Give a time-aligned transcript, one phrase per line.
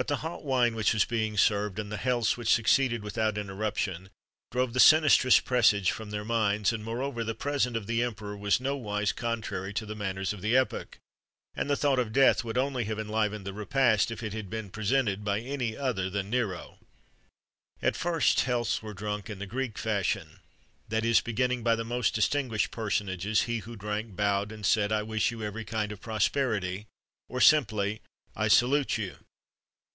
[0.00, 2.48] [XXXV 77] But the hot wine which was being served,[XXXV 78] and the healths which
[2.54, 4.08] succeeded without interruption,
[4.50, 8.60] drove the sinistrous presage from their minds; and, moreover, the present of the emperor was
[8.62, 10.96] nowise contrary to the manners of the epoch,
[11.54, 14.70] and the thought of death would only have enlivened the repast, if it had been
[14.70, 16.78] presented by any other than Nero.
[17.82, 20.40] At first healths were drunk in the Greek fashion,
[20.88, 25.02] that is, beginning by the most distinguished personages, he who drank bowed and said: "I
[25.02, 26.86] wish you every kind of prosperity;"
[27.28, 28.00] or simply:
[28.34, 29.16] "I salute you."